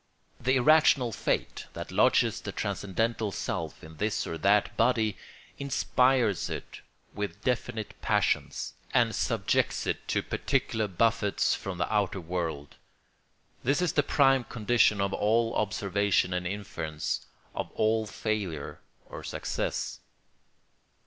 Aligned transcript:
The 0.39 0.55
irrational 0.55 1.11
fate 1.11 1.67
that 1.73 1.91
lodges 1.91 2.41
the 2.41 2.51
transcendental 2.51 3.31
self 3.31 3.83
in 3.83 3.97
this 3.97 4.25
or 4.25 4.35
that 4.39 4.75
body, 4.75 5.15
inspires 5.59 6.49
it 6.49 6.81
with 7.13 7.43
definite 7.43 7.93
passions, 8.01 8.73
and 8.95 9.13
subjects 9.13 9.85
it 9.85 10.07
to 10.07 10.23
particular 10.23 10.87
buffets 10.87 11.53
from 11.53 11.77
the 11.77 11.93
outer 11.93 12.19
world—this 12.19 13.79
is 13.79 13.93
the 13.93 14.01
prime 14.01 14.43
condition 14.43 14.99
of 14.99 15.13
all 15.13 15.53
observation 15.53 16.33
and 16.33 16.47
inference, 16.47 17.27
of 17.53 17.69
all 17.75 18.07
failure 18.07 18.79
or 19.07 19.23
success. 19.23 19.99